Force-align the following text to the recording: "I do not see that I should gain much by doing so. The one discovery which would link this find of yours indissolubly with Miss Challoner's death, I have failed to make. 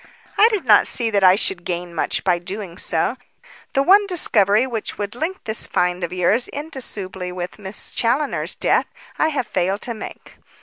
"I 0.35 0.49
do 0.49 0.61
not 0.61 0.87
see 0.87 1.11
that 1.11 1.23
I 1.23 1.35
should 1.35 1.63
gain 1.63 1.93
much 1.93 2.23
by 2.23 2.39
doing 2.39 2.79
so. 2.79 3.17
The 3.73 3.83
one 3.83 4.07
discovery 4.07 4.65
which 4.65 4.97
would 4.97 5.13
link 5.13 5.43
this 5.43 5.67
find 5.67 6.03
of 6.03 6.11
yours 6.11 6.47
indissolubly 6.47 7.31
with 7.31 7.59
Miss 7.59 7.93
Challoner's 7.93 8.55
death, 8.55 8.87
I 9.19 9.27
have 9.27 9.45
failed 9.45 9.81
to 9.83 9.93
make. 9.93 10.37